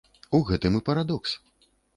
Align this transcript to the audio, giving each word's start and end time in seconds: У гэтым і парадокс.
У 0.37 0.39
гэтым 0.47 0.79
і 0.81 0.81
парадокс. 0.89 1.31